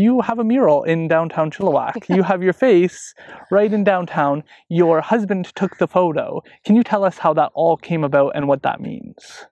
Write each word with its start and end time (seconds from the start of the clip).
you 0.00 0.20
have 0.22 0.38
a 0.38 0.44
mural 0.44 0.82
in 0.84 1.08
downtown 1.08 1.50
Chilliwack. 1.50 2.08
you 2.16 2.22
have 2.22 2.42
your 2.42 2.52
face 2.52 3.14
right 3.50 3.72
in 3.72 3.84
downtown. 3.84 4.42
Your 4.68 5.00
husband 5.00 5.52
took 5.54 5.78
the 5.78 5.86
photo. 5.86 6.42
Can 6.64 6.76
you 6.76 6.82
tell 6.82 7.04
us 7.04 7.18
how 7.18 7.34
that 7.34 7.50
all 7.54 7.76
came 7.76 8.04
about 8.04 8.32
and 8.34 8.48
what 8.48 8.62
that 8.62 8.80
means? 8.80 9.46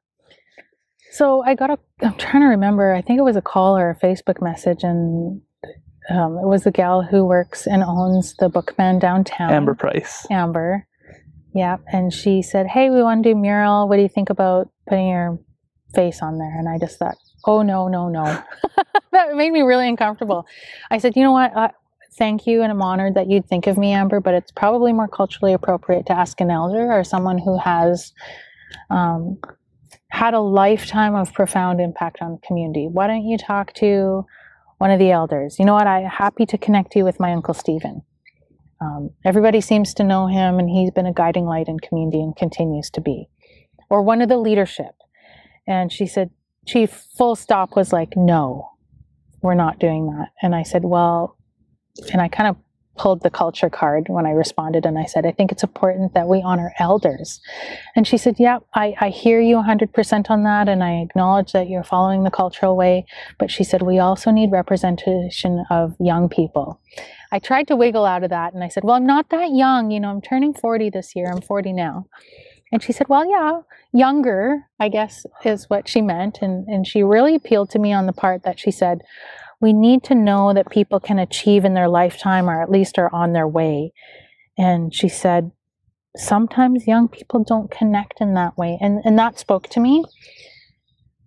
So 1.13 1.43
I 1.45 1.55
got 1.55 1.71
a, 1.71 1.79
I'm 2.03 2.17
trying 2.17 2.43
to 2.43 2.49
remember, 2.49 2.95
I 2.95 3.03
think 3.03 3.19
it 3.19 3.23
was 3.23 3.37
a 3.37 3.43
call 3.43 3.77
or 3.77 3.91
a 3.91 3.97
Facebook 3.97 4.43
message, 4.43 4.83
and 4.83 5.41
um, 6.11 6.39
it 6.39 6.47
was 6.47 6.67
a 6.67 6.71
gal 6.71 7.03
who 7.03 7.25
works 7.25 7.67
and 7.67 7.83
owns 7.83 8.35
the 8.39 8.49
Bookman 8.49 8.99
downtown. 8.99 9.51
Amber 9.51 9.75
Price. 9.75 10.27
Amber. 10.31 10.87
Yeah. 11.55 11.79
And 11.93 12.13
she 12.13 12.43
said, 12.43 12.67
Hey, 12.67 12.91
we 12.91 13.03
want 13.03 13.23
to 13.25 13.31
do 13.31 13.35
mural. 13.35 13.89
What 13.89 13.97
do 13.97 14.03
you 14.03 14.09
think 14.09 14.31
about 14.31 14.71
putting 14.87 15.09
your 15.09 15.39
face 15.95 16.21
on 16.23 16.39
there? 16.39 16.57
And 16.59 16.69
I 16.69 16.79
just 16.79 16.99
thought, 16.99 17.17
Oh, 17.45 17.63
no, 17.63 17.89
no, 17.89 18.09
no. 18.09 18.25
that 19.13 19.35
made 19.35 19.51
me 19.51 19.63
really 19.63 19.89
uncomfortable. 19.89 20.47
I 20.91 20.99
said, 20.99 21.17
You 21.17 21.23
know 21.23 21.33
what? 21.33 21.57
Uh, 21.57 21.69
thank 22.19 22.47
you. 22.47 22.63
And 22.63 22.71
I'm 22.71 22.83
honored 22.83 23.15
that 23.15 23.31
you'd 23.31 23.47
think 23.47 23.67
of 23.67 23.79
me, 23.79 23.93
Amber, 23.93 24.21
but 24.21 24.35
it's 24.35 24.51
probably 24.51 24.93
more 24.93 25.09
culturally 25.09 25.55
appropriate 25.55 26.07
to 26.07 26.13
ask 26.13 26.41
an 26.41 26.51
elder 26.51 26.93
or 26.93 27.05
someone 27.05 27.39
who 27.39 27.59
has 27.59 28.13
um, 28.91 29.39
had 30.11 30.35
a 30.35 30.41
lifetime 30.41 31.15
of 31.15 31.33
profound 31.33 31.81
impact 31.81 32.19
on 32.21 32.33
the 32.33 32.47
community. 32.47 32.89
Why 32.91 33.07
don't 33.07 33.25
you 33.25 33.39
talk 33.39 33.73
to 33.75 34.25
one 34.79 34.91
of 34.91 34.99
the 34.99 35.11
elders? 35.11 35.59
You 35.59 35.65
know 35.65 35.75
what? 35.75 35.87
I'm 35.87 36.05
happy 36.05 36.45
to 36.47 36.59
connect 36.59 36.97
you 36.97 37.05
with 37.05 37.21
my 37.21 37.33
Uncle 37.33 37.55
Stephen. 37.55 38.03
Um, 38.81 39.11
everybody 39.25 39.61
seems 39.61 39.93
to 39.95 40.05
know 40.05 40.27
him, 40.27 40.59
and 40.59 40.71
he's 40.71 40.91
been 40.91 41.07
a 41.07 41.13
guiding 41.13 41.47
light 41.47 41.69
in 41.69 41.81
community 41.81 42.21
and 42.21 42.37
continues 42.37 42.91
to 42.91 43.01
be. 43.01 43.29
Or 43.91 44.03
one 44.03 44.23
of 44.23 44.29
the 44.29 44.37
leadership. 44.37 44.95
And 45.67 45.93
she 45.93 46.07
said, 46.07 46.31
Chief, 46.67 47.07
full 47.17 47.37
stop 47.37 47.77
was 47.77 47.93
like, 47.93 48.17
no, 48.17 48.71
we're 49.43 49.55
not 49.55 49.79
doing 49.79 50.07
that. 50.07 50.29
And 50.43 50.55
I 50.55 50.63
said, 50.63 50.85
well, 50.85 51.37
and 52.13 52.21
I 52.21 52.29
kind 52.29 52.49
of 52.49 52.57
pulled 52.99 53.23
the 53.23 53.31
culture 53.31 53.71
card 53.71 54.07
when 54.09 54.27
I 54.27 54.33
responded 54.33 54.85
and 54.85 54.99
I 54.99 55.05
said, 55.05 55.25
I 55.25 55.33
think 55.33 55.53
it's 55.53 55.63
important 55.63 56.15
that 56.15 56.29
we 56.29 56.43
honor 56.43 56.75
elders. 56.79 57.41
And 57.97 58.07
she 58.07 58.19
said, 58.19 58.37
Yeah, 58.39 58.59
I, 58.75 58.95
I 59.01 59.09
hear 59.09 59.41
you 59.41 59.57
100% 59.57 60.31
on 60.31 60.43
that. 60.43 60.69
And 60.69 60.85
I 60.85 61.01
acknowledge 61.01 61.53
that 61.53 61.69
you're 61.69 61.85
following 61.85 62.25
the 62.25 62.31
cultural 62.31 62.77
way. 62.77 63.07
But 63.39 63.51
she 63.51 63.65
said, 63.65 63.83
We 63.83 63.99
also 63.99 64.31
need 64.31 64.51
representation 64.51 65.65
of 65.71 65.95
young 66.01 66.29
people. 66.29 66.81
I 67.31 67.39
tried 67.39 67.69
to 67.69 67.77
wiggle 67.77 68.05
out 68.05 68.25
of 68.25 68.31
that 68.31 68.53
and 68.53 68.63
I 68.63 68.69
said, 68.69 68.85
Well, 68.85 68.97
I'm 68.97 69.07
not 69.07 69.31
that 69.31 69.53
young. 69.53 69.91
You 69.91 70.01
know, 70.01 70.11
I'm 70.11 70.21
turning 70.21 70.53
40 70.53 70.91
this 70.91 71.15
year. 71.15 71.31
I'm 71.33 71.41
40 71.41 71.73
now. 71.73 72.07
And 72.71 72.83
she 72.83 72.93
said, 72.93 73.09
Well, 73.09 73.29
yeah, 73.29 73.61
younger, 73.93 74.67
I 74.79 74.89
guess 74.89 75.25
is 75.45 75.71
what 75.71 75.89
she 75.89 76.03
meant. 76.03 76.39
And, 76.43 76.67
and 76.67 76.87
she 76.87 77.03
really 77.03 77.35
appealed 77.35 77.71
to 77.71 77.79
me 77.79 77.93
on 77.93 78.07
the 78.07 78.13
part 78.13 78.43
that 78.45 78.59
she 78.59 78.71
said, 78.71 79.01
we 79.61 79.73
need 79.73 80.05
to 80.05 80.15
know 80.15 80.53
that 80.55 80.71
people 80.71 81.01
can 81.01 81.19
achieve 81.19 81.65
in 81.65 81.75
their 81.75 81.89
lifetime 81.89 82.49
or 82.49 82.63
at 82.63 82.71
least 82.71 82.99
are 82.99 83.13
on 83.13 83.33
their 83.33 83.49
way. 83.49 83.93
And 84.57 84.95
she 84.95 85.09
said, 85.09 85.51
sometimes 86.17 86.87
young 86.87 87.09
people 87.09 87.45
don't 87.45 87.71
connect 87.71 88.21
in 88.21 88.35
that 88.35 88.57
way. 88.57 88.79
And, 88.81 89.01
and 89.05 89.19
that 89.19 89.39
spoke 89.39 89.69
to 89.71 89.81
me. 89.81 90.05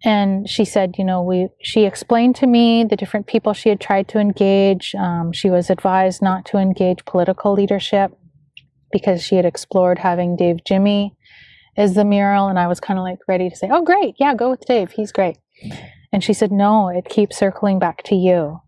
And 0.03 0.49
she 0.49 0.65
said, 0.65 0.95
you 0.97 1.03
know, 1.03 1.21
we, 1.21 1.49
she 1.61 1.85
explained 1.85 2.35
to 2.37 2.47
me 2.47 2.83
the 2.83 2.95
different 2.95 3.27
people 3.27 3.53
she 3.53 3.69
had 3.69 3.79
tried 3.79 4.07
to 4.09 4.19
engage. 4.19 4.95
Um, 4.95 5.31
she 5.31 5.49
was 5.49 5.69
advised 5.69 6.21
not 6.21 6.45
to 6.47 6.57
engage 6.57 7.05
political 7.05 7.53
leadership 7.53 8.11
because 8.91 9.21
she 9.21 9.35
had 9.35 9.45
explored 9.45 9.99
having 9.99 10.35
Dave 10.35 10.63
Jimmy 10.65 11.15
as 11.77 11.95
the 11.95 12.05
mural. 12.05 12.47
And 12.47 12.59
I 12.59 12.67
was 12.67 12.79
kind 12.79 12.99
of 12.99 13.03
like 13.03 13.19
ready 13.27 13.49
to 13.49 13.55
say, 13.55 13.69
oh, 13.71 13.83
great. 13.83 14.15
Yeah, 14.19 14.35
go 14.35 14.49
with 14.49 14.65
Dave. 14.65 14.91
He's 14.91 15.11
great. 15.11 15.37
And 16.11 16.23
she 16.23 16.33
said, 16.33 16.51
No, 16.51 16.89
it 16.89 17.05
keeps 17.05 17.37
circling 17.37 17.79
back 17.79 18.03
to 18.03 18.15
you. 18.15 18.61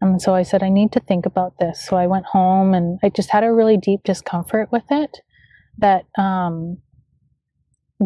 And 0.00 0.20
so 0.20 0.34
I 0.34 0.42
said, 0.42 0.62
I 0.62 0.68
need 0.68 0.92
to 0.92 1.00
think 1.00 1.26
about 1.26 1.54
this. 1.58 1.84
So 1.84 1.96
I 1.96 2.06
went 2.06 2.26
home 2.26 2.74
and 2.74 2.98
I 3.02 3.08
just 3.08 3.30
had 3.30 3.44
a 3.44 3.52
really 3.52 3.76
deep 3.76 4.00
discomfort 4.04 4.70
with 4.70 4.84
it 4.90 5.18
that 5.78 6.04
um, 6.18 6.78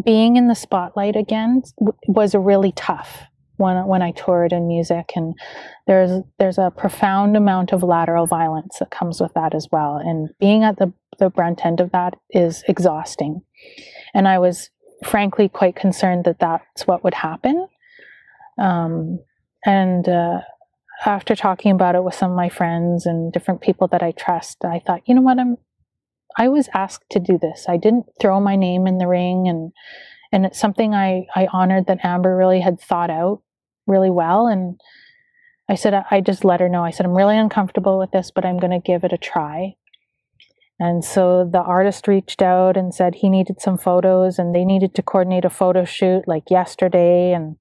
being 0.03 0.37
in 0.37 0.47
the 0.47 0.55
spotlight 0.55 1.15
again 1.15 1.63
was 2.07 2.33
really 2.33 2.71
tough 2.71 3.23
when, 3.57 3.85
when 3.87 4.01
I 4.01 4.11
toured 4.11 4.53
in 4.53 4.67
music. 4.67 5.11
And 5.15 5.35
there's, 5.85 6.21
there's 6.39 6.57
a 6.57 6.71
profound 6.75 7.35
amount 7.35 7.73
of 7.73 7.83
lateral 7.83 8.25
violence 8.25 8.77
that 8.79 8.89
comes 8.89 9.19
with 9.19 9.33
that 9.33 9.53
as 9.53 9.67
well. 9.69 9.97
And 9.97 10.29
being 10.39 10.63
at 10.63 10.77
the, 10.77 10.93
the 11.19 11.29
brunt 11.29 11.65
end 11.65 11.81
of 11.81 11.91
that 11.91 12.15
is 12.29 12.63
exhausting. 12.69 13.41
And 14.13 14.27
I 14.27 14.39
was 14.39 14.69
frankly 15.05 15.49
quite 15.49 15.75
concerned 15.75 16.25
that 16.25 16.39
that's 16.39 16.85
what 16.85 17.03
would 17.03 17.13
happen. 17.13 17.67
Um, 18.57 19.19
and 19.65 20.07
uh, 20.07 20.41
after 21.05 21.35
talking 21.35 21.71
about 21.71 21.95
it 21.95 22.03
with 22.03 22.15
some 22.15 22.31
of 22.31 22.37
my 22.37 22.49
friends 22.49 23.05
and 23.05 23.31
different 23.31 23.61
people 23.61 23.87
that 23.87 24.03
I 24.03 24.11
trust, 24.11 24.63
I 24.63 24.79
thought, 24.79 25.01
you 25.05 25.15
know 25.15 25.21
what, 25.21 25.39
I'm 25.39 25.57
I 26.37 26.47
was 26.47 26.69
asked 26.73 27.09
to 27.11 27.19
do 27.19 27.37
this. 27.37 27.65
I 27.67 27.75
didn't 27.75 28.05
throw 28.21 28.39
my 28.39 28.55
name 28.55 28.87
in 28.87 28.99
the 28.99 29.07
ring 29.07 29.49
and 29.49 29.73
and 30.31 30.45
it's 30.45 30.59
something 30.59 30.93
I, 30.93 31.27
I 31.35 31.47
honored 31.51 31.87
that 31.87 32.05
Amber 32.05 32.37
really 32.37 32.61
had 32.61 32.79
thought 32.79 33.09
out 33.09 33.41
really 33.85 34.09
well. 34.09 34.47
And 34.47 34.79
I 35.67 35.75
said, 35.75 35.93
I 36.09 36.21
just 36.21 36.45
let 36.45 36.61
her 36.61 36.69
know. 36.69 36.83
I 36.83 36.91
said, 36.91 37.05
I'm 37.05 37.17
really 37.17 37.37
uncomfortable 37.37 37.99
with 37.99 38.11
this, 38.11 38.31
but 38.31 38.45
I'm 38.45 38.57
going 38.57 38.71
to 38.71 38.79
give 38.79 39.03
it 39.03 39.11
a 39.11 39.17
try. 39.17 39.75
And 40.81 41.05
so 41.05 41.47
the 41.47 41.61
artist 41.61 42.07
reached 42.07 42.41
out 42.41 42.75
and 42.75 42.91
said 42.91 43.13
he 43.13 43.29
needed 43.29 43.61
some 43.61 43.77
photos 43.77 44.39
and 44.39 44.55
they 44.55 44.65
needed 44.65 44.95
to 44.95 45.03
coordinate 45.03 45.45
a 45.45 45.49
photo 45.51 45.85
shoot 45.85 46.23
like 46.27 46.49
yesterday. 46.49 47.33
And 47.33 47.55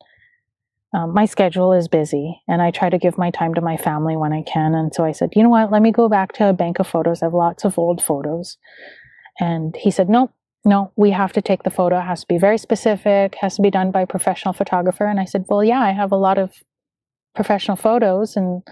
um, 0.94 1.12
my 1.12 1.26
schedule 1.26 1.75
is 1.75 1.86
busy 1.86 2.41
and 2.48 2.62
I 2.62 2.70
try 2.70 2.88
to 2.88 2.97
give 2.97 3.19
my 3.19 3.31
time 3.31 3.53
to 3.53 3.60
my 3.60 3.76
family 3.76 4.16
when 4.16 4.32
I 4.32 4.41
can. 4.41 4.75
And 4.75 4.94
so 4.94 5.04
I 5.04 5.12
said, 5.12 5.34
you 5.36 5.42
know 5.42 5.50
what, 5.50 5.70
let 5.70 5.82
me 5.82 5.92
go 5.92 6.08
back 6.08 6.32
to 6.32 6.48
a 6.48 6.54
bank 6.54 6.78
of 6.78 6.86
photos. 6.86 7.22
I 7.22 7.26
have 7.26 7.34
lots 7.34 7.66
of 7.66 7.78
old 7.78 8.03
photos. 8.03 8.56
And 9.38 9.76
he 9.76 9.91
said, 9.91 10.08
nope, 10.08 10.32
no, 10.64 10.91
we 10.97 11.10
have 11.10 11.34
to 11.34 11.42
take 11.42 11.62
the 11.62 11.70
photo. 11.70 11.98
It 11.98 12.06
has 12.06 12.22
to 12.22 12.26
be 12.26 12.38
very 12.38 12.56
specific, 12.56 13.34
has 13.42 13.54
to 13.56 13.62
be 13.62 13.70
done 13.70 13.91
by 13.91 14.00
a 14.00 14.06
professional 14.06 14.54
photographer. 14.54 15.04
And 15.04 15.20
I 15.20 15.26
said, 15.26 15.44
well, 15.47 15.62
yeah, 15.62 15.81
I 15.81 15.92
have 15.92 16.10
a 16.10 16.16
lot 16.16 16.38
of 16.38 16.54
professional 17.34 17.76
photos 17.76 18.36
and 18.36 18.62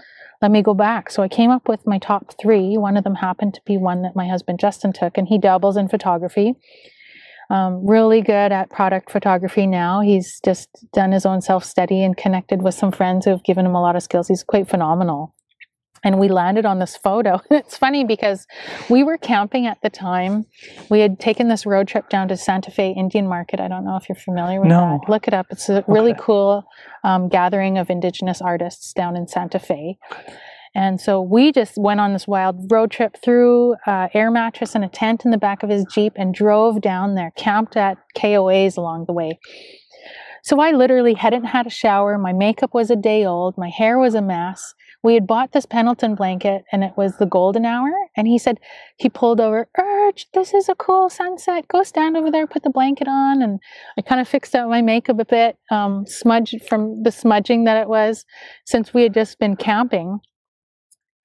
let 0.41 0.51
me 0.51 0.61
go 0.61 0.73
back. 0.73 1.11
So 1.11 1.21
I 1.21 1.27
came 1.27 1.51
up 1.51 1.67
with 1.67 1.85
my 1.85 1.97
top 1.97 2.33
three. 2.39 2.77
One 2.77 2.95
of 2.95 3.03
them 3.03 3.15
happened 3.15 3.53
to 3.55 3.61
be 3.65 3.77
one 3.77 4.03
that 4.03 4.15
my 4.15 4.27
husband 4.27 4.59
Justin 4.59 4.93
took, 4.93 5.17
and 5.17 5.27
he 5.27 5.37
dabbles 5.37 5.75
in 5.75 5.89
photography 5.89 6.55
um, 7.49 7.85
really 7.85 8.21
good 8.21 8.51
at 8.51 8.69
product 8.69 9.11
photography 9.11 9.65
now. 9.65 10.01
He's 10.01 10.39
just 10.43 10.69
done 10.93 11.11
his 11.11 11.25
own 11.25 11.41
self 11.41 11.65
study 11.65 12.03
and 12.03 12.15
connected 12.15 12.61
with 12.61 12.75
some 12.75 12.91
friends 12.91 13.25
who 13.25 13.31
have 13.31 13.43
given 13.43 13.65
him 13.65 13.75
a 13.75 13.81
lot 13.81 13.95
of 13.95 14.03
skills. 14.03 14.27
He's 14.27 14.43
quite 14.43 14.69
phenomenal. 14.69 15.33
And 16.03 16.19
we 16.19 16.29
landed 16.29 16.65
on 16.65 16.79
this 16.79 16.95
photo. 16.95 17.41
it's 17.51 17.77
funny 17.77 18.03
because 18.03 18.47
we 18.89 19.03
were 19.03 19.17
camping 19.17 19.67
at 19.67 19.81
the 19.81 19.89
time. 19.89 20.45
We 20.89 20.99
had 20.99 21.19
taken 21.19 21.47
this 21.47 21.65
road 21.65 21.87
trip 21.87 22.09
down 22.09 22.27
to 22.29 22.37
Santa 22.37 22.71
Fe 22.71 22.91
Indian 22.91 23.27
Market. 23.27 23.59
I 23.59 23.67
don't 23.67 23.85
know 23.85 23.97
if 23.97 24.07
you're 24.07 24.15
familiar 24.15 24.59
with 24.59 24.69
no. 24.69 24.99
that. 25.01 25.11
Look 25.11 25.27
it 25.27 25.33
up. 25.33 25.47
It's 25.49 25.69
a 25.69 25.83
really 25.87 26.11
okay. 26.11 26.21
cool 26.21 26.63
um, 27.03 27.29
gathering 27.29 27.77
of 27.77 27.89
Indigenous 27.89 28.41
artists 28.41 28.93
down 28.93 29.15
in 29.15 29.27
Santa 29.27 29.59
Fe. 29.59 29.97
And 30.75 31.01
so 31.01 31.21
we 31.21 31.51
just 31.51 31.77
went 31.77 31.99
on 31.99 32.13
this 32.13 32.27
wild 32.27 32.71
road 32.71 32.91
trip 32.91 33.17
through 33.23 33.75
uh, 33.87 34.07
air 34.13 34.29
mattress 34.29 34.75
and 34.75 34.85
a 34.85 34.87
tent 34.87 35.25
in 35.25 35.31
the 35.31 35.37
back 35.37 35.63
of 35.63 35.69
his 35.69 35.85
Jeep 35.91 36.13
and 36.15 36.33
drove 36.33 36.81
down 36.81 37.15
there, 37.15 37.31
camped 37.35 37.75
at 37.75 37.97
KOAs 38.15 38.77
along 38.77 39.05
the 39.05 39.13
way. 39.13 39.39
So 40.43 40.59
I 40.59 40.71
literally 40.71 41.15
hadn't 41.15 41.45
had 41.45 41.67
a 41.67 41.71
shower. 41.71 42.17
My 42.17 42.33
makeup 42.33 42.73
was 42.73 42.89
a 42.89 42.95
day 42.95 43.25
old. 43.25 43.57
My 43.57 43.69
hair 43.69 43.99
was 43.99 44.13
a 44.13 44.21
mess. 44.21 44.73
We 45.01 45.13
had 45.13 45.25
bought 45.25 45.53
this 45.53 45.65
Pendleton 45.65 46.15
blanket 46.15 46.65
and 46.71 46.83
it 46.83 46.93
was 46.97 47.17
the 47.17 47.25
golden 47.25 47.65
hour. 47.65 47.91
And 48.17 48.27
he 48.27 48.37
said, 48.37 48.59
he 48.97 49.09
pulled 49.09 49.39
over, 49.39 49.69
Urge, 49.79 50.27
this 50.33 50.53
is 50.53 50.67
a 50.67 50.75
cool 50.75 51.09
sunset. 51.09 51.67
Go 51.69 51.83
stand 51.83 52.17
over 52.17 52.29
there, 52.29 52.47
put 52.47 52.63
the 52.63 52.69
blanket 52.69 53.07
on. 53.07 53.41
And 53.41 53.59
I 53.97 54.01
kind 54.01 54.19
of 54.19 54.27
fixed 54.27 54.55
up 54.55 54.69
my 54.69 54.81
makeup 54.81 55.19
a 55.19 55.25
bit, 55.25 55.57
um, 55.71 56.05
smudged 56.05 56.63
from 56.67 57.03
the 57.03 57.11
smudging 57.11 57.63
that 57.63 57.81
it 57.81 57.87
was 57.87 58.25
since 58.65 58.93
we 58.93 59.03
had 59.03 59.13
just 59.13 59.39
been 59.39 59.55
camping. 59.55 60.19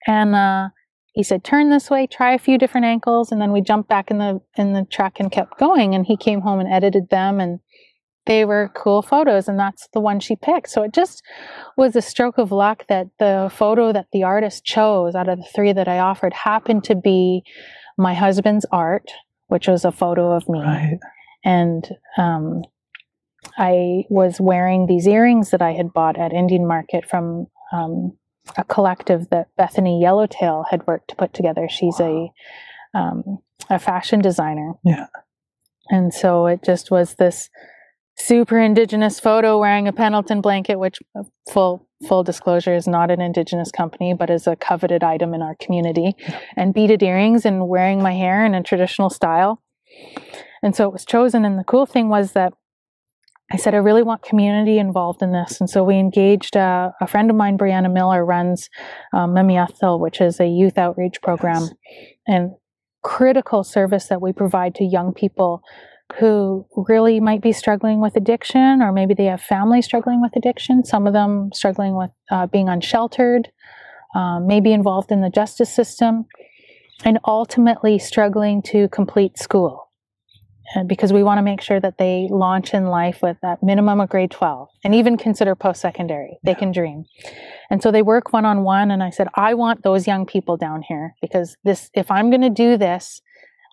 And 0.06 0.34
uh, 0.34 0.68
he 1.14 1.22
said, 1.22 1.44
"Turn 1.44 1.70
this 1.70 1.90
way, 1.90 2.06
try 2.06 2.34
a 2.34 2.38
few 2.38 2.58
different 2.58 2.86
ankles," 2.86 3.32
and 3.32 3.40
then 3.40 3.52
we 3.52 3.60
jumped 3.60 3.88
back 3.88 4.10
in 4.10 4.18
the 4.18 4.40
in 4.56 4.72
the 4.72 4.84
truck 4.84 5.20
and 5.20 5.32
kept 5.32 5.58
going. 5.58 5.94
And 5.94 6.04
he 6.04 6.16
came 6.16 6.40
home 6.42 6.60
and 6.60 6.70
edited 6.70 7.08
them, 7.08 7.40
and 7.40 7.60
they 8.26 8.44
were 8.44 8.72
cool 8.74 9.02
photos, 9.02 9.48
and 9.48 9.58
that's 9.58 9.88
the 9.92 10.00
one 10.00 10.20
she 10.20 10.36
picked. 10.36 10.70
So 10.70 10.82
it 10.82 10.92
just 10.92 11.22
was 11.76 11.94
a 11.94 12.02
stroke 12.02 12.38
of 12.38 12.52
luck 12.52 12.84
that 12.88 13.08
the 13.18 13.50
photo 13.54 13.92
that 13.92 14.06
the 14.12 14.22
artist 14.22 14.64
chose 14.64 15.14
out 15.14 15.28
of 15.28 15.38
the 15.38 15.48
three 15.54 15.72
that 15.72 15.88
I 15.88 15.98
offered 15.98 16.32
happened 16.32 16.84
to 16.84 16.94
be 16.94 17.42
my 17.98 18.14
husband's 18.14 18.66
art, 18.72 19.10
which 19.48 19.68
was 19.68 19.84
a 19.84 19.92
photo 19.92 20.32
of 20.32 20.48
me, 20.48 20.60
right. 20.60 20.98
and 21.44 21.88
um, 22.16 22.62
I 23.58 24.04
was 24.08 24.40
wearing 24.40 24.86
these 24.86 25.06
earrings 25.06 25.50
that 25.50 25.62
I 25.62 25.72
had 25.72 25.92
bought 25.92 26.18
at 26.18 26.32
Indian 26.32 26.66
Market 26.66 27.08
from 27.08 27.46
um, 27.72 28.16
a 28.56 28.64
collective 28.64 29.28
that 29.30 29.48
Bethany 29.56 30.00
Yellowtail 30.00 30.64
had 30.70 30.86
worked 30.86 31.08
to 31.08 31.16
put 31.16 31.34
together. 31.34 31.68
She's 31.68 31.98
wow. 31.98 32.32
a 32.94 32.98
um, 32.98 33.38
a 33.70 33.78
fashion 33.78 34.20
designer. 34.20 34.74
Yeah. 34.84 35.06
And 35.90 36.12
so 36.14 36.46
it 36.46 36.62
just 36.64 36.90
was 36.90 37.14
this 37.14 37.50
super 38.16 38.58
indigenous 38.58 39.20
photo 39.20 39.58
wearing 39.58 39.88
a 39.88 39.92
Pendleton 39.92 40.40
blanket, 40.40 40.78
which 40.78 41.00
uh, 41.18 41.22
full 41.50 41.88
full 42.06 42.22
disclosure 42.22 42.74
is 42.74 42.86
not 42.86 43.10
an 43.10 43.20
indigenous 43.20 43.70
company, 43.70 44.12
but 44.12 44.30
is 44.30 44.46
a 44.46 44.56
coveted 44.56 45.02
item 45.02 45.32
in 45.32 45.42
our 45.42 45.56
community, 45.56 46.14
and 46.56 46.74
beaded 46.74 47.02
earrings 47.02 47.44
and 47.46 47.68
wearing 47.68 48.02
my 48.02 48.12
hair 48.12 48.44
in 48.44 48.54
a 48.54 48.62
traditional 48.62 49.10
style. 49.10 49.62
And 50.62 50.74
so 50.74 50.88
it 50.88 50.92
was 50.92 51.04
chosen. 51.04 51.44
And 51.44 51.58
the 51.58 51.64
cool 51.64 51.86
thing 51.86 52.08
was 52.08 52.32
that 52.32 52.52
I 53.52 53.56
said, 53.56 53.74
I 53.74 53.78
really 53.78 54.02
want 54.02 54.22
community 54.22 54.78
involved 54.78 55.22
in 55.22 55.32
this. 55.32 55.60
And 55.60 55.68
so 55.68 55.84
we 55.84 55.96
engaged 55.96 56.56
uh, 56.56 56.90
a 57.00 57.06
friend 57.06 57.30
of 57.30 57.36
mine, 57.36 57.58
Brianna 57.58 57.92
Miller, 57.92 58.24
runs 58.24 58.70
um, 59.12 59.34
Memiathil, 59.34 60.00
which 60.00 60.20
is 60.20 60.40
a 60.40 60.46
youth 60.46 60.78
outreach 60.78 61.20
program 61.22 61.62
yes. 61.62 61.72
and 62.26 62.52
critical 63.02 63.62
service 63.62 64.06
that 64.06 64.22
we 64.22 64.32
provide 64.32 64.74
to 64.76 64.84
young 64.84 65.12
people 65.12 65.62
who 66.18 66.66
really 66.88 67.20
might 67.20 67.42
be 67.42 67.52
struggling 67.52 68.00
with 68.00 68.16
addiction, 68.16 68.82
or 68.82 68.92
maybe 68.92 69.14
they 69.14 69.24
have 69.26 69.40
family 69.40 69.82
struggling 69.82 70.20
with 70.20 70.34
addiction. 70.36 70.84
Some 70.84 71.06
of 71.06 71.12
them 71.12 71.50
struggling 71.52 71.96
with 71.96 72.10
uh, 72.30 72.46
being 72.46 72.68
unsheltered, 72.68 73.50
um, 74.14 74.46
maybe 74.46 74.72
involved 74.72 75.10
in 75.10 75.20
the 75.20 75.30
justice 75.30 75.74
system, 75.74 76.26
and 77.04 77.18
ultimately 77.26 77.98
struggling 77.98 78.62
to 78.62 78.88
complete 78.88 79.38
school 79.38 79.84
because 80.86 81.12
we 81.12 81.22
want 81.22 81.38
to 81.38 81.42
make 81.42 81.60
sure 81.60 81.78
that 81.78 81.98
they 81.98 82.26
launch 82.30 82.74
in 82.74 82.86
life 82.86 83.20
with 83.22 83.36
that 83.42 83.62
minimum 83.62 84.00
of 84.00 84.08
grade 84.08 84.30
12 84.30 84.68
and 84.82 84.94
even 84.94 85.16
consider 85.16 85.54
post 85.54 85.80
secondary. 85.80 86.38
They 86.42 86.52
yeah. 86.52 86.58
can 86.58 86.72
dream. 86.72 87.04
And 87.70 87.82
so 87.82 87.90
they 87.90 88.02
work 88.02 88.32
one 88.32 88.44
on 88.44 88.64
one. 88.64 88.90
And 88.90 89.02
I 89.02 89.10
said, 89.10 89.28
I 89.34 89.54
want 89.54 89.82
those 89.82 90.06
young 90.06 90.26
people 90.26 90.56
down 90.56 90.82
here 90.82 91.14
because 91.20 91.56
this, 91.64 91.90
if 91.94 92.10
I'm 92.10 92.30
going 92.30 92.40
to 92.40 92.50
do 92.50 92.76
this, 92.76 93.20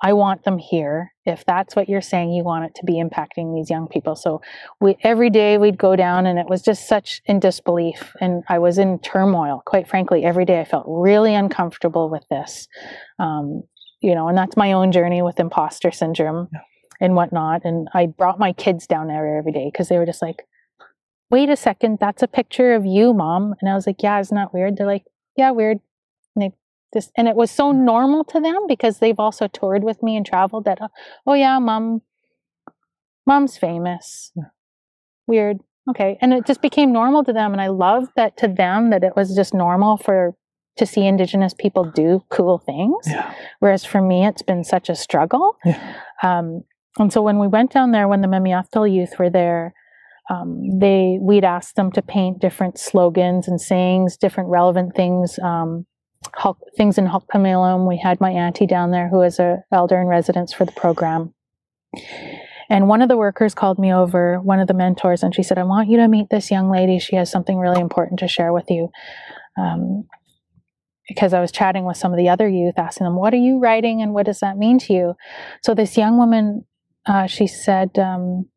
I 0.01 0.13
want 0.13 0.44
them 0.44 0.57
here. 0.57 1.13
If 1.25 1.45
that's 1.45 1.75
what 1.75 1.88
you're 1.88 2.01
saying, 2.01 2.31
you 2.31 2.44
want 2.44 2.65
it 2.65 2.75
to 2.75 2.86
be 2.86 2.94
impacting 2.94 3.53
these 3.56 3.69
young 3.69 3.88
people. 3.88 4.15
So 4.15 4.42
we 4.80 4.98
every 5.03 5.30
day 5.30 5.57
we'd 5.57 5.77
go 5.77 5.95
down, 5.95 6.25
and 6.25 6.39
it 6.39 6.48
was 6.50 6.62
just 6.62 6.88
such 6.88 7.21
in 7.25 7.39
disbelief, 7.39 8.13
and 8.19 8.44
I 8.50 8.59
was 8.59 8.77
in 8.77 9.00
turmoil. 9.00 9.62
Quite 9.65 9.88
frankly, 9.88 10.24
every 10.24 10.45
day 10.45 10.59
I 10.59 10.65
felt 10.65 10.86
really 10.88 11.36
uncomfortable 11.36 12.09
with 12.09 12.24
this, 12.30 12.68
um, 13.19 13.63
you 14.01 14.15
know. 14.15 14.27
And 14.27 14.38
that's 14.38 14.57
my 14.57 14.71
own 14.74 14.92
journey 14.92 15.21
with 15.21 15.39
imposter 15.39 15.92
syndrome. 15.92 16.50
Yeah 16.51 16.62
and 17.01 17.15
whatnot. 17.15 17.65
And 17.65 17.89
I 17.94 18.06
brought 18.06 18.39
my 18.39 18.53
kids 18.53 18.88
down 18.88 19.07
there 19.07 19.38
every 19.38 19.51
day 19.51 19.69
because 19.69 19.89
they 19.89 19.98
were 19.98 20.06
just 20.06 20.21
like, 20.21 20.44
wait 21.30 21.50
a 21.50 21.57
second, 21.57 21.98
that's 22.00 22.21
a 22.21 22.27
picture 22.27 22.74
of 22.74 22.86
you, 22.86 23.13
mom. 23.13 23.56
And 23.59 23.69
I 23.69 23.74
was 23.74 23.88
like, 23.88 24.03
yeah, 24.03 24.19
isn't 24.19 24.36
that 24.36 24.53
weird? 24.53 24.77
They're 24.77 24.88
like, 24.88 25.03
yeah, 25.36 25.51
weird. 25.51 25.80
And 26.93 27.07
and 27.17 27.27
it 27.27 27.35
was 27.35 27.51
so 27.51 27.71
normal 27.71 28.23
to 28.25 28.39
them 28.39 28.67
because 28.67 28.99
they've 28.99 29.19
also 29.19 29.47
toured 29.47 29.83
with 29.83 30.01
me 30.03 30.15
and 30.15 30.25
traveled 30.25 30.65
that, 30.65 30.79
oh 31.25 31.33
yeah, 31.33 31.59
mom, 31.59 32.01
mom's 33.25 33.57
famous. 33.57 34.31
Yeah. 34.35 34.43
Weird. 35.27 35.57
Okay. 35.89 36.17
And 36.21 36.33
it 36.33 36.45
just 36.45 36.61
became 36.61 36.91
normal 36.91 37.23
to 37.23 37.33
them. 37.33 37.53
And 37.53 37.61
I 37.61 37.67
love 37.67 38.07
that 38.15 38.38
to 38.38 38.47
them 38.47 38.89
that 38.89 39.03
it 39.03 39.15
was 39.15 39.35
just 39.35 39.53
normal 39.53 39.97
for 39.97 40.35
to 40.77 40.85
see 40.85 41.05
indigenous 41.05 41.53
people 41.53 41.83
do 41.83 42.23
cool 42.29 42.57
things 42.57 43.05
yeah. 43.05 43.33
whereas 43.59 43.83
for 43.83 44.01
me 44.01 44.25
it's 44.25 44.41
been 44.41 44.63
such 44.63 44.88
a 44.88 44.95
struggle 44.95 45.57
yeah. 45.65 45.95
um, 46.23 46.63
and 46.99 47.11
so 47.11 47.21
when 47.21 47.39
we 47.39 47.47
went 47.47 47.71
down 47.71 47.91
there, 47.91 48.07
when 48.07 48.21
the 48.21 48.27
Memiathil 48.27 48.91
youth 48.91 49.17
were 49.17 49.29
there, 49.29 49.73
um, 50.29 50.79
they 50.79 51.17
we'd 51.21 51.43
asked 51.43 51.75
them 51.75 51.91
to 51.93 52.01
paint 52.01 52.39
different 52.39 52.77
slogans 52.77 53.47
and 53.47 53.59
sayings, 53.59 54.17
different 54.17 54.49
relevant 54.49 54.95
things, 54.95 55.39
um, 55.39 55.85
things 56.78 56.98
in 56.98 57.07
Halq'eméylem. 57.07 57.88
We 57.88 57.98
had 57.98 58.22
my 58.22 58.31
auntie 58.31 58.68
down 58.68 58.92
there 58.92 59.10
who 59.10 59.22
is 59.22 59.39
a 59.39 59.63
elder 59.72 60.00
in 60.00 60.07
residence 60.07 60.54
for 60.54 60.66
the 60.66 60.72
program. 60.72 61.33
And 62.69 62.88
one 62.88 63.01
of 63.01 63.10
the 63.10 63.18
workers 63.18 63.54
called 63.54 63.78
me 63.78 63.94
over, 63.94 64.39
one 64.39 64.60
of 64.60 64.68
the 64.68 64.74
mentors, 64.74 65.24
and 65.24 65.36
she 65.36 65.44
said, 65.44 65.57
I 65.57 65.63
want 65.63 65.89
you 65.89 65.98
to 65.98 66.07
meet 66.07 66.30
this 66.30 66.50
young 66.50 66.72
lady. 66.72 67.00
She 67.00 67.18
has 67.18 67.30
something 67.30 67.57
really 67.57 67.81
important 67.81 68.19
to 68.22 68.30
share 68.30 68.54
with 68.54 68.69
you. 68.69 68.89
Um, 69.57 70.07
because 71.07 71.33
I 71.33 71.42
was 71.42 71.51
chatting 71.51 71.83
with 71.83 71.98
some 71.98 72.13
of 72.13 72.18
the 72.18 72.30
other 72.30 72.48
youth, 72.48 72.75
asking 72.77 73.04
them, 73.04 73.18
What 73.18 73.34
are 73.34 73.38
you 73.38 73.60
writing 73.60 74.01
and 74.01 74.13
what 74.13 74.25
does 74.25 74.39
that 74.39 74.57
mean 74.57 74.80
to 74.80 74.94
you? 74.94 75.16
So 75.62 75.74
this 75.74 75.98
young 75.98 76.18
woman 76.18 76.63
uh, 77.06 77.27
she 77.27 77.48
said, 77.48 77.98
um, 77.98 78.48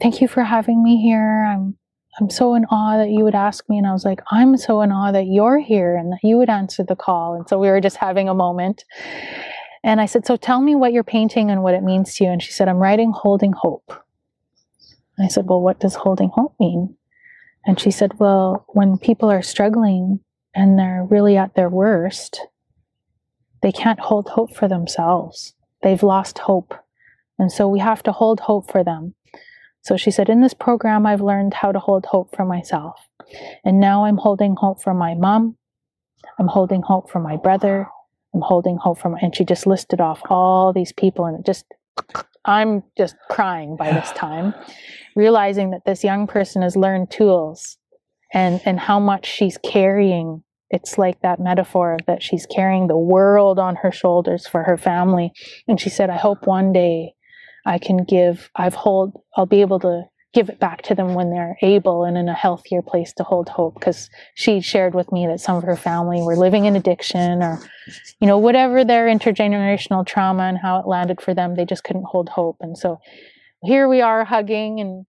"Thank 0.00 0.20
you 0.20 0.28
for 0.28 0.42
having 0.42 0.82
me 0.82 1.00
here. 1.00 1.44
I'm 1.44 1.76
I'm 2.18 2.30
so 2.30 2.54
in 2.54 2.64
awe 2.66 2.96
that 2.96 3.10
you 3.10 3.24
would 3.24 3.34
ask 3.34 3.68
me." 3.68 3.78
And 3.78 3.86
I 3.86 3.92
was 3.92 4.04
like, 4.04 4.22
"I'm 4.30 4.56
so 4.56 4.80
in 4.80 4.92
awe 4.92 5.12
that 5.12 5.26
you're 5.26 5.58
here 5.58 5.96
and 5.96 6.12
that 6.12 6.22
you 6.22 6.38
would 6.38 6.48
answer 6.48 6.82
the 6.82 6.96
call." 6.96 7.34
And 7.34 7.48
so 7.48 7.58
we 7.58 7.68
were 7.68 7.80
just 7.80 7.96
having 7.96 8.28
a 8.28 8.34
moment. 8.34 8.84
And 9.84 10.00
I 10.00 10.06
said, 10.06 10.26
"So 10.26 10.36
tell 10.36 10.60
me 10.60 10.74
what 10.74 10.92
you're 10.92 11.04
painting 11.04 11.50
and 11.50 11.62
what 11.62 11.74
it 11.74 11.82
means 11.82 12.14
to 12.14 12.24
you." 12.24 12.30
And 12.30 12.42
she 12.42 12.52
said, 12.52 12.68
"I'm 12.68 12.78
writing 12.78 13.12
holding 13.12 13.52
hope." 13.52 13.92
And 15.16 15.24
I 15.24 15.28
said, 15.28 15.46
"Well, 15.46 15.60
what 15.60 15.78
does 15.78 15.94
holding 15.94 16.30
hope 16.30 16.54
mean?" 16.58 16.96
And 17.66 17.78
she 17.78 17.90
said, 17.90 18.18
"Well, 18.18 18.64
when 18.68 18.98
people 18.98 19.30
are 19.30 19.42
struggling 19.42 20.20
and 20.54 20.78
they're 20.78 21.04
really 21.04 21.36
at 21.36 21.54
their 21.54 21.68
worst, 21.68 22.46
they 23.60 23.72
can't 23.72 24.00
hold 24.00 24.28
hope 24.30 24.54
for 24.54 24.68
themselves. 24.68 25.54
They've 25.82 26.02
lost 26.02 26.38
hope." 26.38 26.74
And 27.38 27.52
so 27.52 27.68
we 27.68 27.80
have 27.80 28.02
to 28.04 28.12
hold 28.12 28.40
hope 28.40 28.70
for 28.70 28.82
them. 28.82 29.14
So 29.86 29.96
she 29.96 30.10
said, 30.10 30.28
In 30.28 30.40
this 30.40 30.52
program, 30.52 31.06
I've 31.06 31.20
learned 31.20 31.54
how 31.54 31.70
to 31.70 31.78
hold 31.78 32.06
hope 32.06 32.34
for 32.34 32.44
myself. 32.44 33.08
And 33.64 33.78
now 33.78 34.04
I'm 34.04 34.16
holding 34.16 34.56
hope 34.56 34.82
for 34.82 34.92
my 34.92 35.14
mom. 35.14 35.56
I'm 36.40 36.48
holding 36.48 36.82
hope 36.82 37.08
for 37.08 37.20
my 37.20 37.36
brother. 37.36 37.86
I'm 38.34 38.40
holding 38.40 38.78
hope 38.78 38.98
for 38.98 39.10
my, 39.10 39.20
and 39.22 39.34
she 39.34 39.44
just 39.44 39.64
listed 39.64 40.00
off 40.00 40.20
all 40.28 40.72
these 40.72 40.92
people 40.92 41.24
and 41.24 41.38
it 41.38 41.46
just, 41.46 41.66
I'm 42.44 42.82
just 42.98 43.14
crying 43.30 43.76
by 43.76 43.92
this 43.92 44.10
time, 44.16 44.54
realizing 45.14 45.70
that 45.70 45.84
this 45.86 46.02
young 46.02 46.26
person 46.26 46.62
has 46.62 46.74
learned 46.76 47.12
tools 47.12 47.78
and, 48.34 48.60
and 48.64 48.80
how 48.80 48.98
much 48.98 49.24
she's 49.24 49.56
carrying 49.58 50.42
it's 50.68 50.98
like 50.98 51.20
that 51.20 51.38
metaphor 51.38 51.96
that 52.08 52.24
she's 52.24 52.44
carrying 52.44 52.88
the 52.88 52.98
world 52.98 53.60
on 53.60 53.76
her 53.76 53.92
shoulders 53.92 54.48
for 54.48 54.64
her 54.64 54.76
family. 54.76 55.30
And 55.68 55.80
she 55.80 55.88
said, 55.90 56.10
I 56.10 56.16
hope 56.16 56.44
one 56.44 56.72
day 56.72 57.14
I 57.66 57.78
can 57.78 58.04
give, 58.04 58.48
I've 58.56 58.74
hold, 58.74 59.20
I'll 59.36 59.44
be 59.44 59.60
able 59.60 59.80
to 59.80 60.04
give 60.32 60.48
it 60.48 60.60
back 60.60 60.82
to 60.82 60.94
them 60.94 61.14
when 61.14 61.30
they're 61.30 61.56
able 61.62 62.04
and 62.04 62.16
in 62.16 62.28
a 62.28 62.34
healthier 62.34 62.82
place 62.82 63.12
to 63.14 63.24
hold 63.24 63.48
hope. 63.48 63.74
Because 63.74 64.08
she 64.34 64.60
shared 64.60 64.94
with 64.94 65.10
me 65.10 65.26
that 65.26 65.40
some 65.40 65.56
of 65.56 65.64
her 65.64 65.76
family 65.76 66.22
were 66.22 66.36
living 66.36 66.66
in 66.66 66.76
addiction 66.76 67.42
or, 67.42 67.58
you 68.20 68.26
know, 68.26 68.38
whatever 68.38 68.84
their 68.84 69.06
intergenerational 69.06 70.06
trauma 70.06 70.44
and 70.44 70.58
how 70.58 70.78
it 70.78 70.86
landed 70.86 71.20
for 71.20 71.34
them, 71.34 71.56
they 71.56 71.64
just 71.64 71.84
couldn't 71.84 72.04
hold 72.04 72.28
hope. 72.28 72.56
And 72.60 72.78
so 72.78 72.98
here 73.62 73.88
we 73.88 74.00
are 74.00 74.24
hugging 74.24 74.78
and 74.80 75.06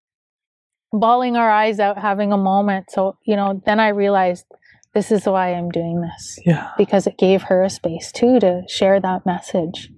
bawling 0.92 1.36
our 1.36 1.52
eyes 1.52 1.80
out, 1.80 1.98
having 1.98 2.32
a 2.32 2.38
moment. 2.38 2.90
So, 2.90 3.18
you 3.26 3.36
know, 3.36 3.62
then 3.66 3.80
I 3.80 3.90
realized 3.90 4.46
this 4.94 5.12
is 5.12 5.26
why 5.26 5.54
I'm 5.54 5.70
doing 5.70 6.02
this. 6.02 6.40
Yeah. 6.46 6.72
Because 6.78 7.06
it 7.06 7.18
gave 7.18 7.44
her 7.44 7.62
a 7.64 7.70
space 7.70 8.12
too 8.12 8.40
to 8.40 8.64
share 8.68 9.00
that 9.02 9.26
message. 9.26 9.92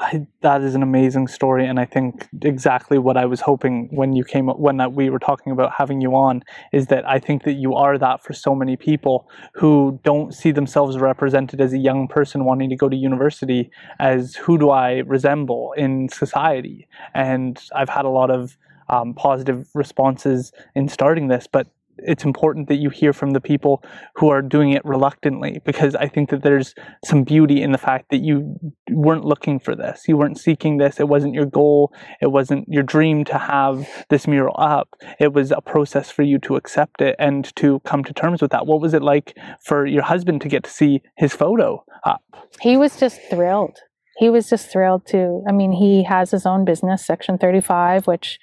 I, 0.00 0.26
that 0.40 0.62
is 0.62 0.74
an 0.74 0.82
amazing 0.82 1.28
story, 1.28 1.66
and 1.66 1.78
I 1.78 1.84
think 1.84 2.26
exactly 2.42 2.96
what 2.96 3.18
I 3.18 3.26
was 3.26 3.42
hoping 3.42 3.88
when 3.90 4.14
you 4.14 4.24
came 4.24 4.48
when 4.48 4.94
we 4.94 5.10
were 5.10 5.18
talking 5.18 5.52
about 5.52 5.72
having 5.76 6.00
you 6.00 6.14
on 6.14 6.42
is 6.72 6.86
that 6.86 7.06
I 7.06 7.18
think 7.18 7.44
that 7.44 7.52
you 7.52 7.74
are 7.74 7.98
that 7.98 8.22
for 8.22 8.32
so 8.32 8.54
many 8.54 8.76
people 8.76 9.28
who 9.52 10.00
don't 10.02 10.32
see 10.32 10.52
themselves 10.52 10.98
represented 10.98 11.60
as 11.60 11.74
a 11.74 11.78
young 11.78 12.08
person 12.08 12.46
wanting 12.46 12.70
to 12.70 12.76
go 12.76 12.88
to 12.88 12.96
university 12.96 13.70
as 13.98 14.34
who 14.36 14.56
do 14.56 14.70
I 14.70 15.02
resemble 15.06 15.74
in 15.76 16.08
society, 16.08 16.88
and 17.14 17.62
I've 17.74 17.90
had 17.90 18.06
a 18.06 18.10
lot 18.10 18.30
of 18.30 18.56
um, 18.88 19.12
positive 19.12 19.68
responses 19.74 20.50
in 20.74 20.88
starting 20.88 21.28
this, 21.28 21.46
but 21.46 21.66
it's 22.04 22.24
important 22.24 22.68
that 22.68 22.76
you 22.76 22.90
hear 22.90 23.12
from 23.12 23.30
the 23.30 23.40
people 23.40 23.82
who 24.14 24.28
are 24.28 24.42
doing 24.42 24.70
it 24.70 24.84
reluctantly 24.84 25.60
because 25.64 25.94
I 25.94 26.08
think 26.08 26.30
that 26.30 26.42
there's 26.42 26.74
some 27.04 27.24
beauty 27.24 27.62
in 27.62 27.72
the 27.72 27.78
fact 27.78 28.10
that 28.10 28.22
you 28.22 28.58
weren't 28.90 29.24
looking 29.24 29.58
for 29.58 29.74
this. 29.74 30.04
You 30.08 30.16
weren't 30.16 30.38
seeking 30.38 30.78
this. 30.78 31.00
It 31.00 31.08
wasn't 31.08 31.34
your 31.34 31.46
goal. 31.46 31.92
It 32.20 32.28
wasn't 32.28 32.66
your 32.68 32.82
dream 32.82 33.24
to 33.26 33.38
have 33.38 33.88
this 34.08 34.26
mural 34.26 34.56
up. 34.58 34.94
It 35.18 35.32
was 35.32 35.50
a 35.50 35.60
process 35.60 36.10
for 36.10 36.22
you 36.22 36.38
to 36.40 36.56
accept 36.56 37.00
it 37.00 37.16
and 37.18 37.54
to 37.56 37.80
come 37.80 38.04
to 38.04 38.12
terms 38.12 38.42
with 38.42 38.50
that. 38.52 38.66
What 38.66 38.80
was 38.80 38.94
it 38.94 39.02
like 39.02 39.36
for 39.64 39.86
your 39.86 40.02
husband 40.02 40.40
to 40.42 40.48
get 40.48 40.64
to 40.64 40.70
see 40.70 41.02
his 41.16 41.32
photo 41.32 41.84
up? 42.04 42.22
He 42.60 42.76
was 42.76 42.98
just 42.98 43.20
thrilled 43.30 43.78
he 44.20 44.28
was 44.28 44.50
just 44.50 44.70
thrilled 44.70 45.06
to. 45.06 45.42
I 45.48 45.52
mean, 45.52 45.72
he 45.72 46.04
has 46.04 46.30
his 46.30 46.44
own 46.44 46.66
business, 46.66 47.06
Section 47.06 47.38
35, 47.38 48.06
which 48.06 48.38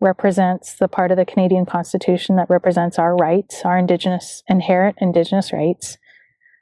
represents 0.00 0.74
the 0.74 0.88
part 0.88 1.10
of 1.10 1.16
the 1.16 1.24
Canadian 1.24 1.66
Constitution 1.66 2.36
that 2.36 2.50
represents 2.50 2.98
our 2.98 3.16
rights, 3.16 3.62
our 3.64 3.78
Indigenous, 3.78 4.42
inherent 4.48 4.96
Indigenous 5.00 5.52
rights 5.52 5.98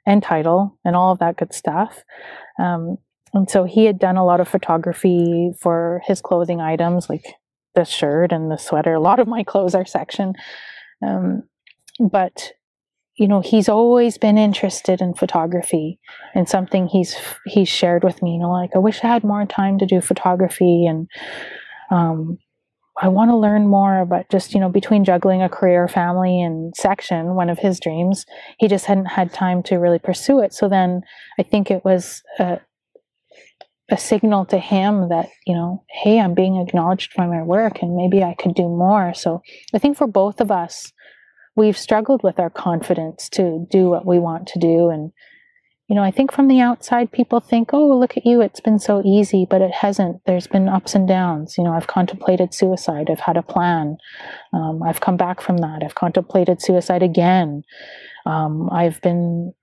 and 0.05 0.21
title 0.21 0.77
and 0.85 0.95
all 0.95 1.11
of 1.11 1.19
that 1.19 1.37
good 1.37 1.53
stuff. 1.53 2.03
Um, 2.59 2.97
and 3.33 3.49
so 3.49 3.65
he 3.65 3.85
had 3.85 3.99
done 3.99 4.17
a 4.17 4.25
lot 4.25 4.39
of 4.39 4.47
photography 4.47 5.51
for 5.59 6.01
his 6.05 6.21
clothing 6.21 6.61
items, 6.61 7.09
like 7.09 7.25
the 7.73 7.83
shirt 7.83 8.31
and 8.31 8.49
the 8.49 8.57
sweater. 8.57 8.93
A 8.93 9.01
lot 9.01 9.19
of 9.19 9.27
my 9.27 9.43
clothes 9.43 9.75
are 9.75 9.85
section. 9.85 10.33
Um, 11.05 11.43
but 11.99 12.53
you 13.17 13.27
know 13.27 13.41
he's 13.41 13.69
always 13.69 14.17
been 14.17 14.37
interested 14.37 15.01
in 15.01 15.13
photography 15.13 15.99
and 16.33 16.49
something 16.49 16.87
he's 16.87 17.15
he's 17.45 17.69
shared 17.69 18.03
with 18.03 18.21
me 18.21 18.33
you 18.33 18.39
know 18.39 18.51
like 18.51 18.71
i 18.75 18.77
wish 18.77 19.03
i 19.03 19.07
had 19.07 19.23
more 19.23 19.45
time 19.45 19.77
to 19.77 19.85
do 19.85 20.01
photography 20.01 20.85
and 20.85 21.07
um 21.91 22.37
I 23.01 23.09
want 23.09 23.29
to 23.29 23.35
learn 23.35 23.67
more, 23.67 24.05
but 24.05 24.29
just, 24.29 24.53
you 24.53 24.59
know, 24.59 24.69
between 24.69 25.03
juggling 25.03 25.41
a 25.41 25.49
career, 25.49 25.87
family, 25.87 26.41
and 26.41 26.73
section, 26.75 27.35
one 27.35 27.49
of 27.49 27.59
his 27.59 27.79
dreams, 27.79 28.25
he 28.57 28.67
just 28.67 28.85
hadn't 28.85 29.05
had 29.07 29.33
time 29.33 29.63
to 29.63 29.75
really 29.75 29.99
pursue 29.99 30.39
it. 30.39 30.53
So 30.53 30.69
then 30.69 31.01
I 31.37 31.43
think 31.43 31.69
it 31.69 31.83
was 31.83 32.23
a, 32.39 32.61
a 33.91 33.97
signal 33.97 34.45
to 34.45 34.59
him 34.59 35.09
that, 35.09 35.27
you 35.45 35.53
know, 35.53 35.83
hey, 35.89 36.21
I'm 36.21 36.33
being 36.33 36.55
acknowledged 36.55 37.15
by 37.17 37.27
my 37.27 37.43
work 37.43 37.81
and 37.81 37.97
maybe 37.97 38.23
I 38.23 38.33
could 38.33 38.55
do 38.55 38.69
more. 38.69 39.13
So 39.13 39.41
I 39.73 39.79
think 39.79 39.97
for 39.97 40.07
both 40.07 40.39
of 40.39 40.49
us, 40.49 40.93
we've 41.55 41.77
struggled 41.77 42.23
with 42.23 42.39
our 42.39 42.49
confidence 42.49 43.27
to 43.29 43.67
do 43.69 43.89
what 43.89 44.05
we 44.05 44.19
want 44.19 44.47
to 44.47 44.59
do 44.59 44.89
and 44.89 45.11
you 45.87 45.95
know, 45.95 46.01
I 46.01 46.09
think 46.09 46.31
from 46.31 46.47
the 46.47 46.61
outside, 46.61 47.11
people 47.11 47.39
think, 47.39 47.69
oh, 47.71 47.97
look 47.97 48.17
at 48.17 48.25
you, 48.25 48.41
it's 48.41 48.59
been 48.59 48.79
so 48.79 49.03
easy, 49.05 49.45
but 49.47 49.61
it 49.61 49.71
hasn't. 49.71 50.21
There's 50.25 50.47
been 50.47 50.67
ups 50.67 50.95
and 50.95 51.07
downs. 51.07 51.57
You 51.57 51.63
know, 51.63 51.73
I've 51.73 51.87
contemplated 51.87 52.53
suicide, 52.53 53.09
I've 53.09 53.19
had 53.19 53.37
a 53.37 53.43
plan, 53.43 53.97
um, 54.51 54.81
I've 54.81 55.01
come 55.01 55.15
back 55.15 55.41
from 55.41 55.57
that, 55.57 55.83
I've 55.83 55.95
contemplated 55.95 56.61
suicide 56.61 57.03
again. 57.03 57.63
Um, 58.25 58.69
I've 58.71 58.99
been 59.01 59.53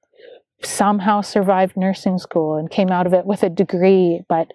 somehow 0.62 1.22
survived 1.22 1.76
nursing 1.76 2.18
school 2.18 2.56
and 2.56 2.70
came 2.70 2.90
out 2.90 3.06
of 3.08 3.14
it 3.14 3.26
with 3.26 3.42
a 3.42 3.50
degree, 3.50 4.22
but 4.28 4.52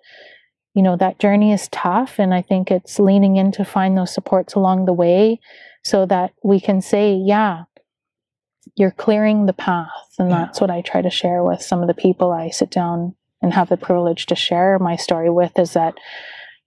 you 0.73 0.83
know 0.83 0.95
that 0.95 1.17
journey 1.17 1.51
is 1.51 1.67
tough 1.69 2.19
and 2.19 2.35
i 2.35 2.41
think 2.43 2.69
it's 2.69 2.99
leaning 2.99 3.35
in 3.35 3.51
to 3.51 3.65
find 3.65 3.97
those 3.97 4.13
supports 4.13 4.53
along 4.53 4.85
the 4.85 4.93
way 4.93 5.39
so 5.83 6.05
that 6.05 6.33
we 6.43 6.59
can 6.59 6.81
say 6.81 7.15
yeah 7.15 7.63
you're 8.77 8.91
clearing 8.91 9.47
the 9.47 9.53
path. 9.53 9.89
And 10.19 10.29
yeah. 10.29 10.37
that's 10.37 10.61
what 10.61 10.69
I 10.69 10.81
try 10.81 11.01
to 11.01 11.09
share 11.09 11.43
with 11.43 11.61
some 11.61 11.81
of 11.81 11.87
the 11.87 11.93
people 11.93 12.31
I 12.31 12.49
sit 12.49 12.69
down 12.69 13.15
and 13.41 13.53
have 13.53 13.69
the 13.69 13.77
privilege 13.77 14.27
to 14.27 14.35
share 14.35 14.77
my 14.79 14.95
story 14.95 15.29
with 15.29 15.57
is 15.59 15.73
that 15.73 15.95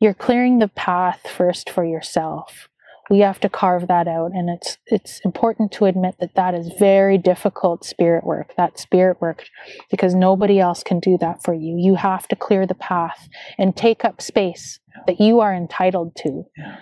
you're 0.01 0.15
clearing 0.15 0.59
the 0.59 0.69
path 0.69 1.27
first 1.29 1.71
for 1.71 1.85
yourself. 1.85 2.69
We 3.11 3.21
have 3.21 3.41
to 3.41 3.49
carve 3.49 3.89
that 3.89 4.07
out 4.07 4.31
and 4.35 4.49
it's 4.49 4.79
it's 4.87 5.21
important 5.25 5.73
to 5.73 5.87
admit 5.87 6.17
that 6.21 6.37
that 6.37 6.55
is 6.55 6.71
very 6.79 7.19
difficult 7.19 7.85
spirit 7.85 8.25
work. 8.25 8.55
That 8.57 8.79
spirit 8.79 9.21
work 9.21 9.47
because 9.91 10.15
nobody 10.15 10.61
else 10.61 10.85
can 10.85 11.01
do 11.01 11.19
that 11.19 11.43
for 11.43 11.53
you. 11.53 11.77
You 11.77 11.97
have 11.97 12.29
to 12.29 12.37
clear 12.37 12.67
the 12.67 12.75
path 12.75 13.29
and 13.59 13.77
take 13.77 14.05
up 14.05 14.23
space 14.23 14.79
yeah. 14.95 15.03
that 15.09 15.21
you 15.21 15.41
are 15.41 15.55
entitled 15.55 16.15
to. 16.17 16.45
Yeah. 16.57 16.77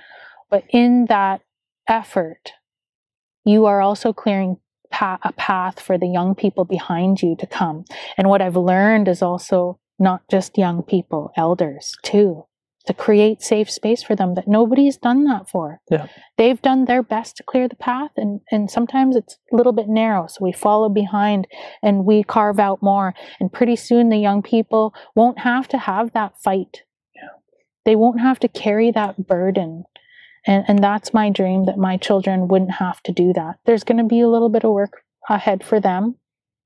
But 0.51 0.65
in 0.71 1.07
that 1.07 1.41
effort, 1.89 2.53
you 3.45 3.65
are 3.65 3.81
also 3.81 4.13
clearing 4.13 4.59
a 4.93 5.33
path 5.37 5.81
for 5.81 5.99
the 5.99 6.09
young 6.09 6.35
people 6.35 6.65
behind 6.65 7.23
you 7.23 7.37
to 7.37 7.47
come. 7.47 7.85
And 8.17 8.29
what 8.29 8.43
I've 8.43 8.57
learned 8.57 9.09
is 9.09 9.23
also 9.23 9.79
not 9.99 10.23
just 10.31 10.59
young 10.59 10.83
people, 10.83 11.33
elders 11.37 11.95
too, 12.03 12.45
to 12.87 12.95
create 12.95 13.43
safe 13.43 13.71
space 13.71 14.03
for 14.03 14.17
them 14.17 14.35
that 14.35 14.49
nobody's 14.49 14.97
done 14.97 15.25
that 15.25 15.49
for. 15.49 15.81
Yeah. 15.91 16.07
They've 16.37 16.61
done 16.61 16.87
their 16.87 17.03
best 17.03 17.37
to 17.37 17.43
clear 17.43 17.69
the 17.69 17.77
path 17.77 18.13
and, 18.17 18.41
and 18.51 18.71
sometimes 18.71 19.17
it's 19.17 19.37
a 19.53 19.57
little 19.57 19.73
bit 19.73 19.89
narrow. 19.89 20.27
So 20.27 20.39
we 20.41 20.53
follow 20.53 20.89
behind 20.89 21.47
and 21.83 22.05
we 22.05 22.23
carve 22.23 22.59
out 22.59 22.83
more. 22.83 23.15
And 23.41 23.53
pretty 23.53 23.77
soon 23.77 24.09
the 24.09 24.17
young 24.17 24.43
people 24.43 24.95
won't 25.15 25.41
have 25.41 25.69
to 25.69 25.79
have 25.79 26.13
that 26.13 26.41
fight. 26.41 26.85
Yeah. 27.15 27.29
They 27.85 27.97
won't 27.97 28.21
have 28.21 28.41
to 28.41 28.49
carry 28.49 28.91
that 28.93 29.27
burden 29.27 29.85
and, 30.49 30.65
and 30.67 30.83
that's 30.83 31.15
my 31.15 31.29
dream 31.29 31.67
that 31.67 31.77
my 31.77 31.99
children 31.99 32.49
wouldn't 32.49 32.73
have 32.73 33.03
to 33.03 33.13
do 33.13 33.33
that. 33.35 33.59
There's 33.67 33.85
going 33.85 33.99
to 33.99 34.05
be 34.05 34.21
a 34.21 34.29
little 34.29 34.49
bit 34.49 34.65
of 34.65 34.73
work 34.73 35.03
ahead 35.29 35.63
for 35.63 35.79
them, 35.79 36.17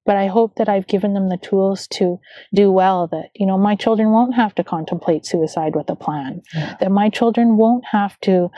but 0.07 0.17
I 0.17 0.29
hope 0.29 0.55
that 0.55 0.69
I've 0.69 0.87
given 0.87 1.15
them 1.15 1.29
the 1.29 1.37
tools 1.37 1.89
to 1.89 2.21
do 2.55 2.71
well. 2.71 3.09
That, 3.09 3.31
you 3.35 3.45
know, 3.45 3.59
my 3.59 3.75
children 3.75 4.13
won't 4.13 4.37
have 4.37 4.55
to 4.55 4.65
contemplate 4.65 5.27
suicide 5.27 5.75
with 5.75 5.91
a 5.91 5.97
plan, 5.97 6.43
yeah. 6.55 6.77
that 6.79 6.93
my 6.93 7.09
children 7.09 7.57
won't 7.57 7.85
have 7.91 8.19
to 8.21 8.51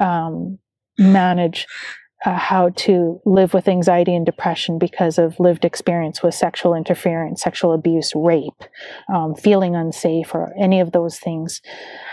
um, 0.00 0.58
manage 0.98 1.66
uh, 2.24 2.36
how 2.36 2.70
to 2.70 3.20
live 3.26 3.52
with 3.52 3.68
anxiety 3.68 4.14
and 4.14 4.24
depression 4.24 4.78
because 4.78 5.18
of 5.18 5.38
lived 5.38 5.66
experience 5.66 6.22
with 6.22 6.34
sexual 6.34 6.74
interference, 6.74 7.42
sexual 7.42 7.72
abuse, 7.74 8.12
rape, 8.14 8.62
um, 9.12 9.34
feeling 9.34 9.76
unsafe, 9.76 10.34
or 10.34 10.54
any 10.58 10.80
of 10.80 10.92
those 10.92 11.18
things, 11.18 11.60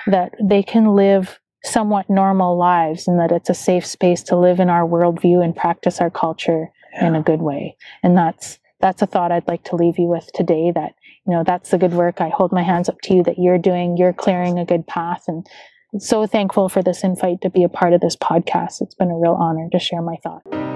that 0.07 0.33
they 0.41 0.63
can 0.63 0.95
live 0.95 1.39
somewhat 1.63 2.09
normal 2.09 2.57
lives 2.57 3.07
and 3.07 3.19
that 3.19 3.31
it's 3.31 3.49
a 3.49 3.53
safe 3.53 3.85
space 3.85 4.23
to 4.23 4.37
live 4.37 4.59
in 4.59 4.69
our 4.69 4.87
worldview 4.87 5.43
and 5.43 5.55
practice 5.55 5.99
our 5.99 6.09
culture 6.09 6.71
yeah. 6.93 7.07
in 7.07 7.15
a 7.15 7.21
good 7.21 7.41
way. 7.41 7.75
And 8.03 8.17
that's 8.17 8.59
that's 8.79 9.01
a 9.01 9.05
thought 9.05 9.31
I'd 9.31 9.47
like 9.47 9.65
to 9.65 9.75
leave 9.75 9.99
you 9.99 10.07
with 10.07 10.31
today 10.33 10.71
that, 10.73 10.95
you 11.27 11.33
know, 11.33 11.43
that's 11.43 11.71
the 11.71 11.77
good 11.77 11.91
work. 11.91 12.21
I 12.21 12.29
hold 12.29 12.53
my 12.53 12.63
hands 12.63 12.87
up 12.87 13.01
to 13.03 13.13
you 13.13 13.23
that 13.23 13.37
you're 13.37 13.57
doing, 13.57 13.97
you're 13.97 14.13
clearing 14.13 14.57
a 14.57 14.65
good 14.65 14.87
path 14.87 15.25
and 15.27 15.45
so 15.97 16.25
thankful 16.27 16.69
for 16.69 16.83
this 16.83 17.03
invite 17.03 17.41
to 17.41 17.49
be 17.49 17.63
a 17.63 17.69
part 17.69 17.93
of 17.93 18.01
this 18.01 18.15
podcast. 18.15 18.81
It's 18.81 18.95
been 18.95 19.09
a 19.09 19.17
real 19.17 19.33
honor 19.33 19.67
to 19.71 19.79
share 19.79 20.01
my 20.01 20.17
thoughts. 20.23 20.68